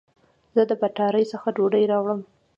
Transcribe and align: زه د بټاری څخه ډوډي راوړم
زه 0.55 0.61
د 0.69 0.71
بټاری 0.81 1.23
څخه 1.31 1.47
ډوډي 1.55 1.83
راوړم 1.91 2.19